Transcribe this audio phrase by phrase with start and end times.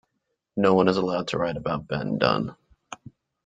[0.57, 2.55] No one is allowed to write about Ben Dunne.